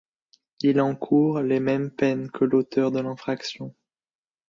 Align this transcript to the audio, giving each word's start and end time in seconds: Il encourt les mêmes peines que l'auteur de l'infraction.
Il 0.61 0.81
encourt 0.81 1.41
les 1.43 1.59
mêmes 1.59 1.91
peines 1.91 2.31
que 2.31 2.43
l'auteur 2.43 2.89
de 2.89 3.01
l'infraction. 3.01 3.75